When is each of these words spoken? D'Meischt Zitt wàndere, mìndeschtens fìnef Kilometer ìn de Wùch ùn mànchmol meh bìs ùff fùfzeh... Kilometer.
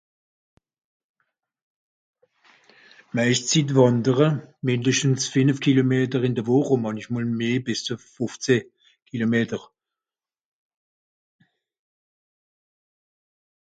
D'Meischt 3.11 3.45
Zitt 3.51 3.71
wàndere, 3.77 4.27
mìndeschtens 4.65 5.23
fìnef 5.33 5.57
Kilometer 5.65 6.19
ìn 6.27 6.35
de 6.37 6.43
Wùch 6.47 6.69
ùn 6.73 6.83
mànchmol 6.85 7.25
meh 7.39 7.61
bìs 7.65 7.81
ùff 7.93 8.03
fùfzeh... 8.13 8.67
Kilometer. 9.09 9.59